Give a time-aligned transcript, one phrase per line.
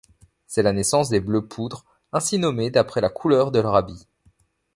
[0.47, 4.07] C'est la naissance des Bleu Poudre, ainsi nommés d'après la couleur de leur habit.